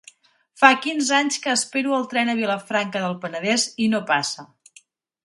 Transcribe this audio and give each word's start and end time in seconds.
Fa 0.61 0.69
quinze 0.85 1.11
anys 1.17 1.35
que 1.43 1.51
espero 1.57 1.93
el 1.97 2.07
tren 2.13 2.31
a 2.33 2.37
Vilafranca 2.39 3.05
del 3.05 3.15
Penedès 3.27 3.67
i 3.87 3.91
no 3.93 4.01
passa. 4.09 4.47